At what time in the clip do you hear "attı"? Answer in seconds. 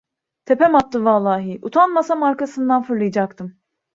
0.75-1.05